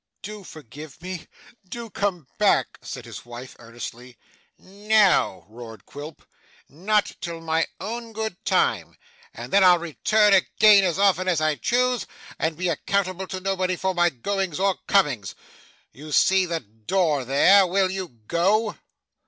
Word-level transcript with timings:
'Do 0.23 0.43
forgive 0.43 0.99
me. 1.03 1.27
Do 1.69 1.91
come 1.91 2.25
back,' 2.39 2.79
said 2.81 3.05
his 3.05 3.23
wife, 3.23 3.55
earnestly. 3.59 4.17
'No 4.57 4.65
o 4.97 5.11
o 5.11 5.31
o 5.31 5.37
o!' 5.43 5.45
roared 5.47 5.85
Quilp. 5.85 6.25
'Not 6.67 7.11
till 7.21 7.39
my 7.39 7.67
own 7.79 8.11
good 8.11 8.43
time, 8.43 8.97
and 9.31 9.53
then 9.53 9.63
I'll 9.63 9.77
return 9.77 10.33
again 10.33 10.85
as 10.85 10.97
often 10.97 11.27
as 11.27 11.39
I 11.39 11.53
choose, 11.53 12.07
and 12.39 12.57
be 12.57 12.67
accountable 12.67 13.27
to 13.27 13.39
nobody 13.39 13.75
for 13.75 13.93
my 13.93 14.09
goings 14.09 14.59
or 14.59 14.75
comings. 14.87 15.35
You 15.91 16.11
see 16.11 16.47
the 16.47 16.61
door 16.61 17.23
there. 17.23 17.67
Will 17.67 17.91
you 17.91 18.07
go? 18.25 18.77